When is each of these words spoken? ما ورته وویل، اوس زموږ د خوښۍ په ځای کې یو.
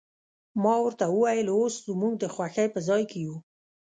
ما 0.63 0.73
ورته 0.83 1.05
وویل، 1.09 1.47
اوس 1.53 1.75
زموږ 1.87 2.13
د 2.19 2.25
خوښۍ 2.33 2.67
په 2.73 2.79
ځای 2.87 3.03
کې 3.11 3.17
یو. 3.25 3.35